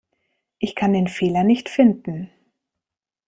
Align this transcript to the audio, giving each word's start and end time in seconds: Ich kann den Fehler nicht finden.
Ich 0.57 0.73
kann 0.73 0.93
den 0.93 1.07
Fehler 1.07 1.43
nicht 1.43 1.69
finden. 1.69 2.31